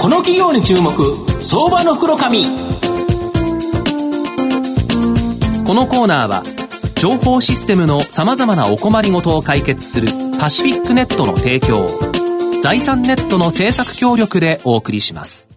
[0.00, 0.90] この企業に注目
[1.42, 2.44] 相場の袋紙。
[5.66, 6.42] このコーナーは
[6.98, 10.08] 情報システムのさまざまなお困りごとを解決する
[10.40, 11.86] パシフィックネットの提供
[12.62, 15.50] 財産ネットの政策協力でお送りします。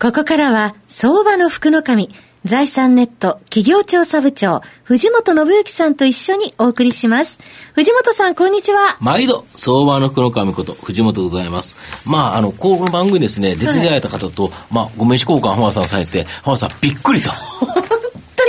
[0.00, 2.08] ここからは相場の福の神
[2.44, 7.38] 財産ネット企業調査部長、藤本信之さんと一緒にお送りします。
[7.74, 8.96] 藤本さん、こんにちは。
[9.00, 11.76] 毎度、相場の黒上こと、藤本でございます。
[12.04, 17.30] まあ、あの、この番組ですね、出ていただいた方と、はい、まあ、ご名刺交換、浜田さんされて、浜田さん、びっくりと。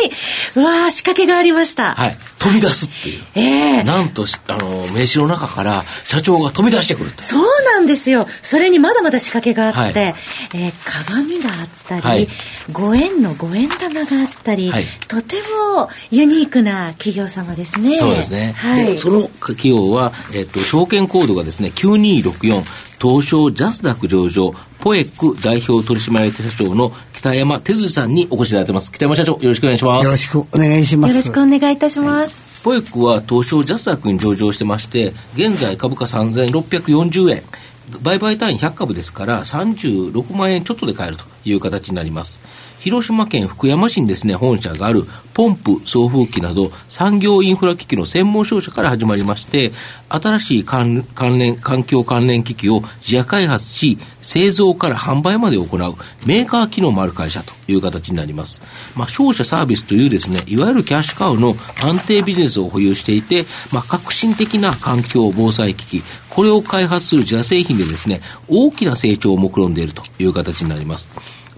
[0.04, 0.12] に、
[0.56, 1.94] うわ仕掛けがありました。
[1.96, 2.18] はい。
[2.40, 3.24] 飛び出すっていう。
[3.36, 8.28] ええー、なんと、あの、名刺の中から社長が飛び出してくるそうなんですよ。
[8.42, 10.16] それにまだまだ仕掛けがあって、はい、
[10.56, 12.28] えー、鏡があったり、はい、
[12.72, 15.38] 5円の5円玉があったり、はい、とて
[15.74, 17.96] もユニークな企業様ですね。
[17.96, 18.54] そうですね。
[18.58, 22.64] はい、で、その企業は、えっ、ー、と、証券コードがですね、9264、
[23.04, 28.94] 東証ジャスダック上場、ポエック代表取締役社長の北山哲司さんにお越しいただいてます。
[28.94, 30.06] 北山社長、よろしくお願いします。
[30.06, 31.12] よろしくお願いします。
[31.12, 32.48] よろしくお願いいたします。
[32.48, 37.44] はい、ポエックは東証ジャスダックに上場してまして、現在株価3640円。
[38.02, 42.40] 売買単位100株ですから、36万円ちょっとで買えるという形になります。
[42.84, 49.72] 広島県福山市にですね、本社があるポンプ、送風機など産業インフラ機器の専門商社から始まりまして、
[50.10, 55.96] 新しい関連、環境関連機器を自社開発し、製造から販売まで行う
[56.26, 58.62] メーカー機能もある会社という形になります。
[58.98, 71.08] まあ、商社サービスというですね、いわゆるキャッシュカウの安定ビジネスを保有していて、まあ、革新的な環境防災機器、これを開発する自社製品でですね、大きな成長を目論んでいるという形になります。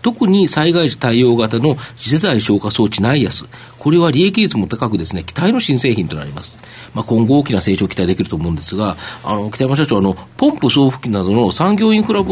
[0.05, 3.45] 特に災害時対応型の次世代消火装置ナイアス、
[3.79, 6.59] これは利益率も高くですね、期待の新製品となります。
[6.93, 12.23] まあ、今後大きな成長を期待できると思うんですが、あの、北山社長、あの、ポンプ送付機などの産業インフラ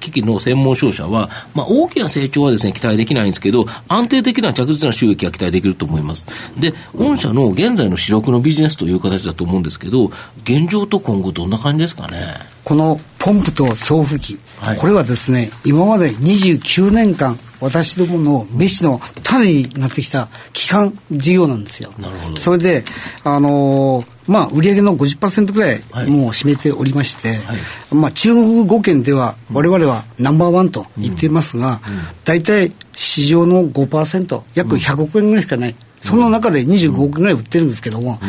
[0.00, 6.24] 機器の専門商社は、まあ、大きな成長はですね、期待できないんですけど、安定的な着実な収益が期待できると思います。
[6.58, 10.10] で、御社の現在の主力のビジネスという形だと思うんですけど、
[10.44, 12.18] 現状と今後どんな感じですかね？
[12.64, 21.92] このポンプと送風機、はい、これはですね、今まで29年間、私どもの飯の種になってきた基幹事業なんですよ。
[21.98, 22.36] なるほど。
[22.36, 22.84] それで、
[23.24, 27.38] あのー、まあ、売上の50%ぐらいもう占めておりまして、はい。
[27.38, 27.56] はい、
[27.94, 31.80] まあ、中国語圏では我々はナンバーワンと言っていますが、
[32.24, 35.74] 大体市場の5%、約100億円ぐらいしかない。
[36.00, 38.20] その中で25億円ぐらい売ってるんですけども、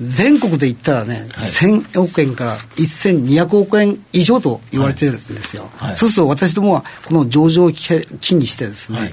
[0.00, 5.70] 全国で言ったらね、はい、1000億円から1200億円以上と言われてるんですよ。
[5.76, 5.88] はい。
[5.88, 9.12] はい、そうすると私どもはこの上場を機にしてですね、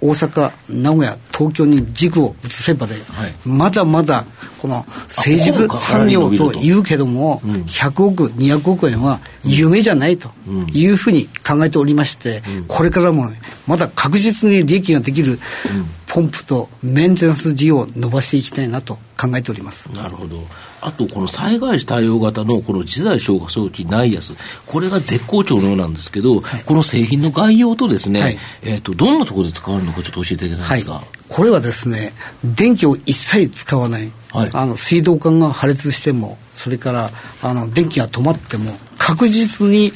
[0.00, 2.96] 大阪、名古屋、東京に軸を移せばで、
[3.44, 4.24] まだまだ
[4.58, 10.30] この成熟産業と言うけども、100億、200億円は夢じゃないと
[10.72, 13.30] いうふうに考えておりまして、これからも
[13.66, 15.38] まだ確実に利益ができる
[16.16, 19.92] ポンプとメンテナンス事業を伸ばしていきたいなと考えております。
[19.92, 20.38] なるほど、
[20.80, 24.34] あとこの災害時対応型のこの次世代消火装置ナイアス、
[24.64, 30.92] これが絶好調のようなんですけど、はい、この製品の概要とですね、はい、えーと、どんなところで使われるのか、ちょっと教えていただけますか？
[30.92, 37.10] はい、これはですね、電気を一切使わない、あの水道管が破裂しても、それから
[37.42, 39.92] あの電気が止まっても、確実に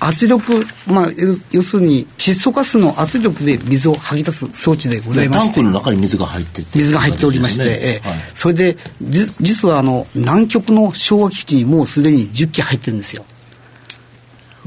[0.00, 1.10] 圧力、まあ、
[1.50, 5.54] 要するに窒素ガスの圧力で水を吐き出す装置でございまして。
[5.54, 8.00] タンクの中に水が入って水が入っておりまして、ね。
[8.04, 13.24] えはい、それでじ実はあの南極の昭和基地にもうすでに10機入ってるんですよ。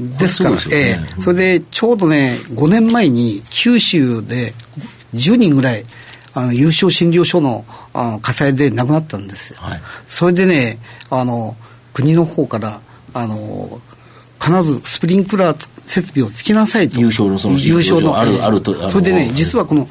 [0.00, 1.20] ですから、ね、ええ。
[1.20, 4.54] それでちょうどね5年前に九州で
[5.14, 5.84] 10人ぐらい
[6.34, 10.78] あの優勝診療所のあの火災で亡くなったんですよ、はい、それでね
[11.10, 11.56] あの
[11.92, 12.80] 国の方から
[13.12, 13.80] あの
[14.40, 17.00] 必ずスプリンクラー設備をつけなさいと。
[17.00, 19.88] 優勝のその優勝のあるあるとそれでね実はこの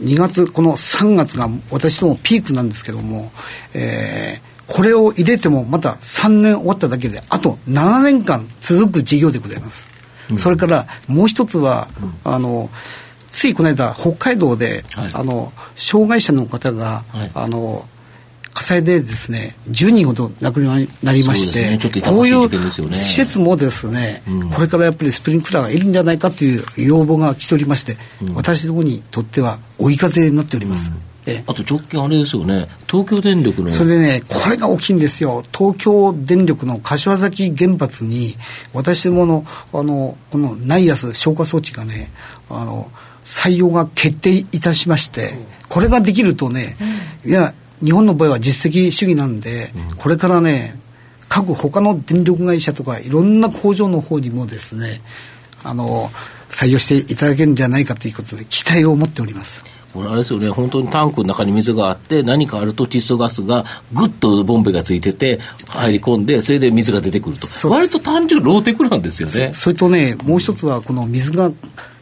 [0.00, 3.32] 2月この3月が私どもピークなんですけども、
[3.74, 9.86] えー、これを入れてもまた3年終わっただけであと7年間続く事業でございます、
[10.30, 12.68] うん、それからもう一つは、うん、あの
[13.28, 17.95] ついこの間北海道で、はい、あの障害者の方が、はい、あの火
[18.66, 20.78] 災でですね10人ほど亡くな
[21.12, 22.48] りまして、ね、こういう
[22.92, 30.90] 施設もですね、うん、これからやっぱりスプリンクラーがいるんじゃないかという要望が来ておりまして、うん、私どもにとっては追い風になっております。
[30.90, 31.06] うん。
[31.46, 33.70] あと直近あれですよね、東京電力の。
[33.70, 35.42] それでね、これが大きいんですよ。
[35.52, 38.36] 東京電力の柏崎原発に、
[38.72, 42.10] 私どもの、あの、このナイアス消火装置がね、
[42.48, 42.90] あの、
[43.24, 45.34] 採用が決定いたしまして、
[45.68, 46.76] これができるとね、
[47.24, 50.78] いや、日本の場合は実績主義なんで、うん、これからね、
[51.28, 55.00] 各他の電力会社とかいろんな工場の方にもですね
[55.64, 56.10] あの
[56.48, 59.64] 採用していただけるんじゃないかということで期待を持っております。
[59.92, 63.64] これあれですよね、本当にタンクの中に水があって、何かあると窒素ガスが
[63.94, 69.54] ぐっとボンベがついてて、入り込んで、それで水が出てくると、割と単純、ローテクなんですよね。
[69.54, 71.50] それとね、もう一つは、この水が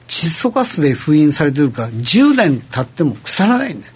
[0.09, 3.95] 窒素ガスで封印されてるから、10年経っても腐らないんです。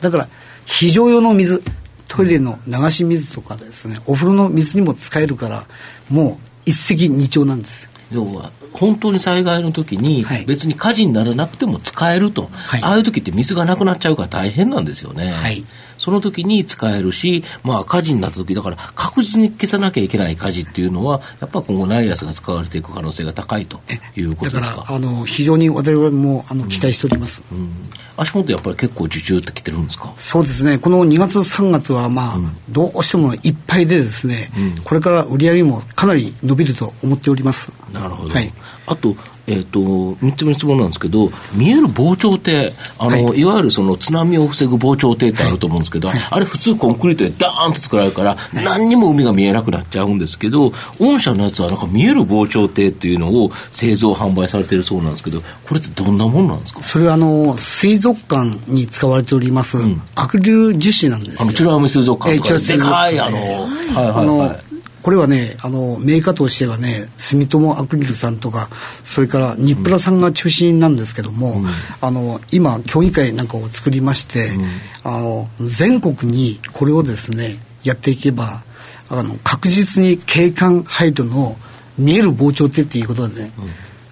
[0.00, 0.28] だから、
[0.66, 1.62] 非常用の水、
[2.08, 5.66] トイレの流し水とかですね、お風呂の水にも使えるから、
[6.10, 6.36] もう
[6.66, 7.88] 一石二鳥なんです。
[8.12, 15.32] 要は本当に災害の時に、別に火事にならなくても使えると、はい、ああいう時って水がなくなっちゃうから大変なんですよね。
[15.32, 15.64] はい、
[16.06, 23.80] その時に使えるし、まあ、火事になった時だから確実に消さなきゃいけない火事っていうのは、やっぱ今後、ナイアスが使われていく可能性が高いと
[24.14, 24.76] いうことですか？
[24.76, 27.42] だからあの非常に我々もあの期待しております。
[27.50, 27.70] うん、うん
[28.18, 30.14] 足元やっぱり結構受注ってきてるんですか？
[30.16, 37.70] そうですね、この2月、3月は、まあ、うん、どうしてもいっぱいでですね、うん、これから売り上げもかなり伸びると思っております。
[37.92, 38.32] なるほど。
[38.32, 38.50] はい、
[38.86, 56.82] あと、えーと、3つ目の質問なんですけど、見える防潮堤、あの、はい、いわゆるその津波を防ぐ防潮堤ってあると思うんですけど、はい、あれ、普通コンクリートでダーンと作られるから、何にも海が見えなくなっちゃうんですけど、御社のやつはなんか見える防潮堤っていうのを製造、販売されてるそうなんですけど、これってどんなもんなんですか？
[56.82, 61.38] それはあの水族館に使われております、うん、アクリル樹脂なんですよ。
[61.42, 63.46] あの、美ら海水族館とかでかい、あの、はい。
[63.94, 64.65] はいはい。
[65.06, 68.68] これはね、あの、メーカーとしてはね、住友アクリルさんとか、
[69.04, 71.66] それから日プラさんが中心なんですけども、うん、
[72.00, 74.64] あの、今、協議会なんかを作りまして、うん、
[75.04, 78.64] あの、全国にこれをですね、やっていけば、
[79.08, 81.56] あの、確実に景観配慮の
[81.96, 83.64] 見える膨張堤っていうことでね、うん、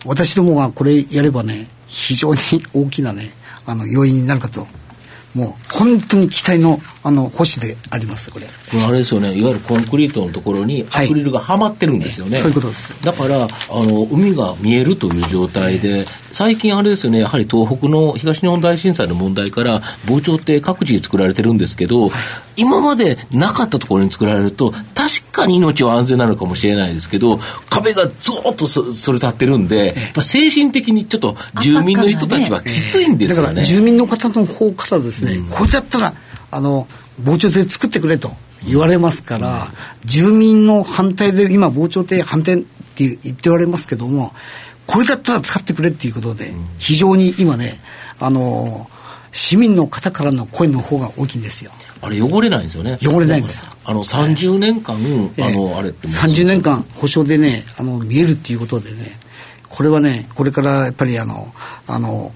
[0.05, 2.41] 私どもがこれやればね、非常に
[2.73, 3.32] 大きなね、
[3.67, 4.69] あの、要因になるかと
[5.34, 8.46] もう本当に期待のあの星でありますこれ。
[8.46, 9.34] これあれですよね。
[9.34, 13.04] いわゆるコンクリートのところにアクリルがはまってるんですよね、はい、そういうことです。
[13.04, 13.48] だからあ
[13.84, 17.20] の海が見えるという状態で、最近あれですよね。
[17.20, 22.16] やはり東北の東日本大震災の問題から防潮堤各地に作られてるんですけど、は
[22.56, 24.94] い、今までなかったところに作られると確
[25.34, 27.38] かに命は安全なのかもしれないですけど
[27.69, 36.14] 壁がずっとそそれ立ってるんで、精神的にちょっと住民の人たちはきついんですよね、ね、だから住民の方の方からですね、うん、これだったら
[36.50, 36.86] あの
[37.19, 38.31] 防潮堤作ってくれと
[38.66, 39.69] 言われますから、
[40.04, 42.64] 住民の反対で今防潮堤反対っ
[42.94, 44.32] て言っておられますけども
[44.86, 47.81] これだったら使ってくれっていうことで、非常に今ね
[48.20, 48.88] あの
[49.34, 51.72] 市民の方からの声の方が大きいんですよ。
[52.00, 52.98] あれ汚れないんですよね。
[53.02, 59.19] 汚れないんですあの30年間、あのあれって30年間保証でねあの見えるっていうことでね
[59.69, 61.52] これはねこれからやっぱりあの
[61.88, 62.32] あの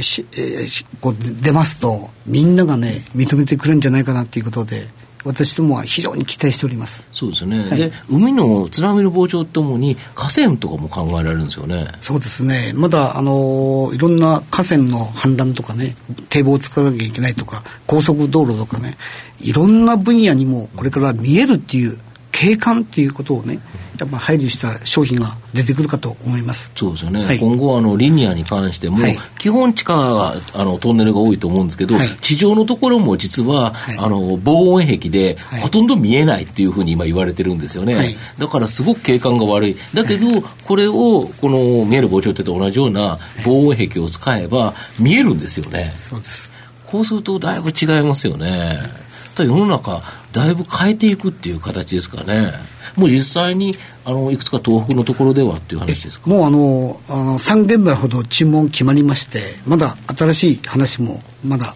[0.00, 4.88] し、えー、こう出ますとみんながね認めてくれるんじゃないかなっていうことで
[5.24, 7.04] 私どもは非常に期待しております。
[7.12, 11.88] そうですね、はい、で海の津波の膨張ともに河川とかも考えられるんですよね。
[12.00, 12.72] そうですね。
[12.74, 15.96] まだあのいろんな河川の氾濫とかね
[16.28, 18.96] 堤防を作らなきゃいけないとか高速道路とかね
[19.40, 21.98] いろんな分野にもこれから見えるっていう
[22.30, 23.58] 景観っていうことをね、
[23.98, 26.70] やっぱ配慮した商品が出てくるかと思います。
[26.74, 45.94] そうですよね、はい、今後あの、リニアに関しても、はい、基本地下はあのトンネルが多いと思うんですけど、はい、地上のところも実は、あの防音壁で、ほとんど見えないっていうふうに今言われてるんですよね、だからすごく景観が悪い、だけど、これをこの見える防潮堤と同じような防音壁を使えば、見えるんですよね。
[45.98, 46.52] そうです。
[46.86, 49.07] こうするとだいぶ違いますよね。
[49.44, 50.02] 世の中、
[50.32, 52.52] だいぶ変えていくっていう形ですかね。
[52.96, 56.28] もう実際にあのいくつか東北のところではっていう話ですか？
[56.28, 61.74] もうあのあの3現場ほど注文決まりましてまだ新しい話もまだ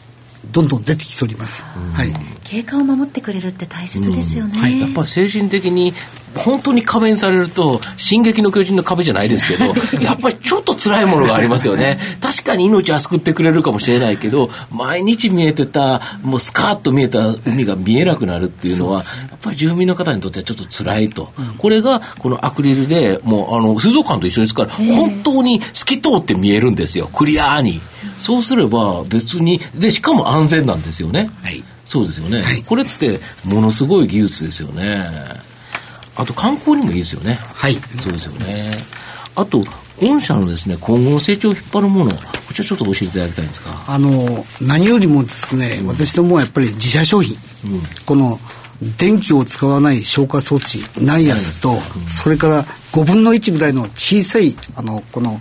[0.50, 2.09] どんどん出てきております、はい、
[2.42, 5.92] 景観を守ってくれるって大切ですよね、はい、やっぱり精神的に
[6.35, 9.66] 本当に仮面されると「進撃の巨人」の壁じゃないですけど
[10.02, 11.99] やっぱりちょっと辛いものがありますよね。
[12.21, 27.08] 確かに命は救ってくれるかもしれないけど毎日見えてたもうスカーッと見えた海が見えなくなるっていうのは、やっぱり住民の方にとってはちょっと辛いと、うん、これがこのアクリルでもうあの水族館と一緒ですから、本当に透き通って見えるんですよ。
[27.08, 27.80] クリアーに。
[28.18, 31.30] そうすれば別にでしかも安全なんですよね。
[31.42, 31.62] はい。
[31.87, 35.04] そうですよね、はい、これってものすごい技術ですよね。
[36.14, 37.37] あと観光にもいいですよね。
[37.54, 37.75] はい。
[37.75, 38.72] そうですよね
[39.34, 39.60] あと
[40.00, 42.16] 御社のですね今後の成長を引っ張るものこ
[42.52, 43.84] ちらちょっと教えていただきたいんですか？
[43.86, 48.38] あの何よりもですね、うん、私どもはやっぱり自社商品、うん、この
[48.98, 55.40] 電気を使わない消火装置ナイアスと、うん、それから5分の1ぐらいの小さいあのこの、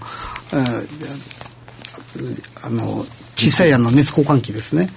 [2.63, 3.05] あの
[3.35, 4.89] 小さいあの熱交換器ですね。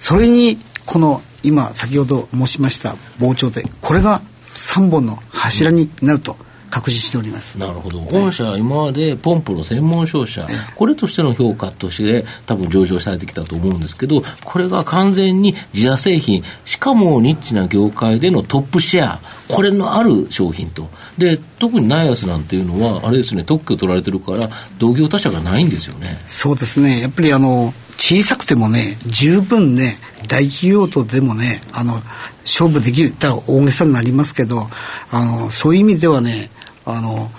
[0.00, 6.36] それにこの今先ほど申しました膨張でこれが3本の柱になると
[6.76, 7.58] 確信しております。
[7.58, 26.18] なるほど、御社は今までポンプの専門商社、これとしての評価として、多分上場されてきたと思うんですけど、これが完全に自社製品、しかもニッチな業界でのトップシェア、これのある商品と、で特にナイアスなんていうのは、あれですね、特許取られてるから、同業他社がないんですよね。
[26.26, 27.00] そうですね。
[27.00, 32.02] やっぱりあの小さくてもね、十分ね、大企業とでもね、あの、
[32.44, 34.68] 勝負できる、たら大げさになりますけど、
[35.10, 36.50] あの、そういう意味ではね、
[36.86, 37.30] あの、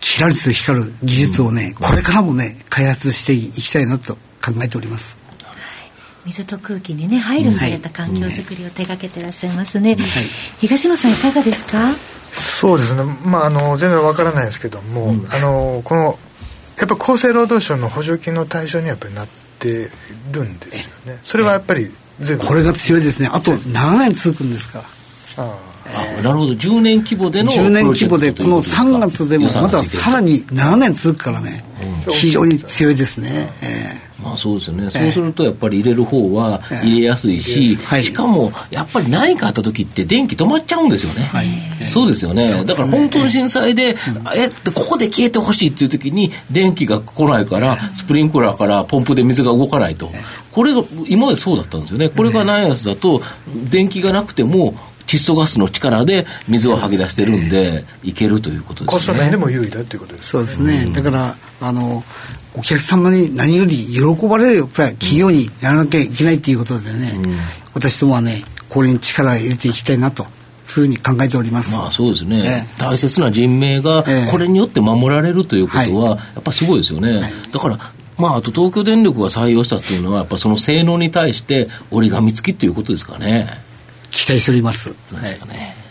[0.00, 5.16] キラリと光る技術をね、これからもね、開発していきたいなと考えております。
[6.24, 10.02] 水と空気にね配慮された環境づくりを手がけてらっしゃいますね、はい、
[10.58, 11.94] 東野さんいかがですか？
[12.32, 13.04] そうですね。
[13.24, 16.18] まああの全然わからないですけども、うん、あのこの
[16.78, 19.28] やっぱ厚生労働省の補助金の対象にやっぱりなっ
[19.60, 19.88] て
[20.32, 21.20] るんですよね。
[21.22, 22.44] それはやっぱり全部。
[22.44, 23.30] これが強いですね。
[23.32, 24.84] あと7年続くんですか
[25.36, 25.44] ら。
[25.44, 25.75] あああ
[26.22, 26.52] なるほど。
[26.52, 31.64] 10年規模での10年規模でこの3月でもまださらに7年続くからね、
[32.06, 41.46] うん、非常に強いですね、えーまあそうですよね、そうするとやっぱり入れる方は入れやすいし、しかもやっぱり何かあった時って電気止まっちゃうんですよね、はい、
[41.86, 43.94] そうですよね、だから本当に震災で、
[44.34, 50.10] えここで消えてほしいっていう時に電気が来ないから、スプリンクラーからポンプで水が動かないと、
[50.50, 53.22] これが今までそうだったんですよね、これがないやつだと、
[53.70, 54.74] 電気がなくても、
[55.06, 58.92] 窒素ガスの力で水を吐き出してるんで、いけるということですね。
[58.92, 60.90] コスト面でも優位だということです、そうですね。
[60.92, 62.04] だから、あの、
[62.54, 67.34] お客様に何より喜ばれる企業にならなきゃいけないということでね、うん、
[67.74, 70.26] 私どもはね、これに力を入れていきたいなと。
[70.66, 71.74] ふうに考えております。
[71.74, 72.66] まあそうですね。
[72.76, 77.18] えー、大切な人命がこれによって守られるということは、やっぱりすごいですよね。
[77.18, 77.78] はい、だから
[78.18, 83.46] まあ、あと東京電力が採用したっていうのは、やっぱその性能に対して折り紙付きということですかね。
[84.16, 84.84] 期待しております。
[85.06, 85.58] そうですよね。
[85.58, 85.85] はい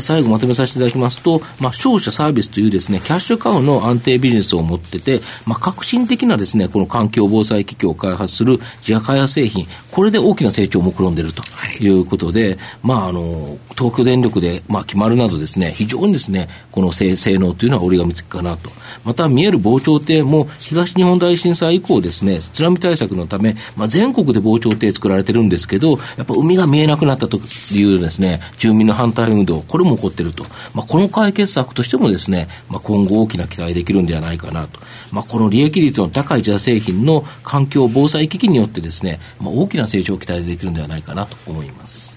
[0.00, 11.42] 最後まとめさせていただきますと、まあ、商社サービスというですね、キャッシュカウの安定ビジネスを持ってて、まあ、革新的なですね、この環境防災機器を開発する自社開発製品、これで大きな成長を目論んでいると
[11.80, 18.70] いうことで、はい、まあ、あの、東京電力で、まあ、決まるなどですね、非常にですね、この性性能というのは折り紙付きかなと。
[19.04, 27.40] また、見える防潮堤も東日本大震災以降ですね、津波対策のため、まあ、全国で防潮堤作られてるんですけど、やっぱ海が見えなくなったと
[27.72, 30.44] いうですね、住民の反対運動、これも起こっていると。
[30.74, 34.80] まあ、この解決策としてもですね、まあ、今後大きな期待できるんではないかなと。
[35.12, 42.14] まあ、この利益率の高い自社製品の環境防災機器によってですね、まあ、大きな成長を期待できるんではないかなと思います。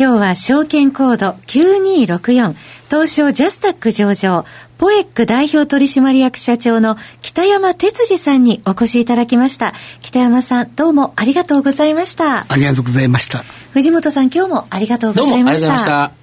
[0.00, 2.54] 今日は証券コード9264
[2.88, 4.46] 東証ジャスタック上場
[4.78, 13.44] ポエック代表取締役社長の北山哲司さんにお越しいただきました北山さんどうもありがとうございましたありがとうございました
[13.74, 16.19] 藤本さん今日もありがとうございました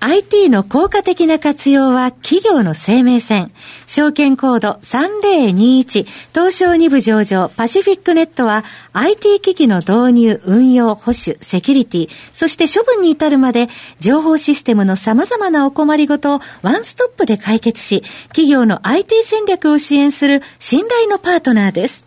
[0.00, 3.52] IT の効果的な活用は企業の生命線。
[3.86, 22.06] 証券コード3021東証2部上場パシフィックネットは IT 機器の導入、運用、保守、セキュリティ、そして処分に至るまで情報システムの様々なお困りごとをワンストップで解決し、企業の IT 戦略を支援する信頼のパートナーです。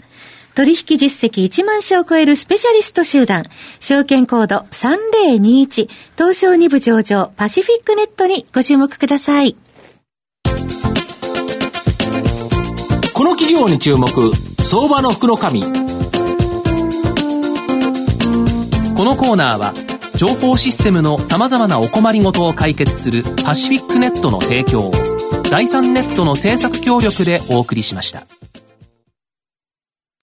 [0.59, 3.43] 取引実績1万社を超えるスペシャリスト集団、
[3.79, 5.87] 証券コード3021、
[6.17, 9.55] 東証2部上場パシフィックネットにご注目ください。
[13.13, 14.09] この企業に注目、
[14.61, 15.61] 相場の福の神。
[15.61, 15.67] こ
[19.05, 19.73] のコーナーは、
[20.17, 24.91] 情報システムの様々なお困りごとを解決するパシフィックネットの提供、
[25.43, 28.38] 財産ネットの政策協力でお送りしました。